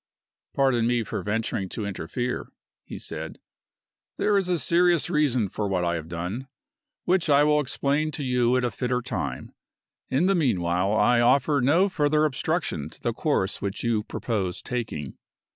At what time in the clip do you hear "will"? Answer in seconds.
7.43-7.59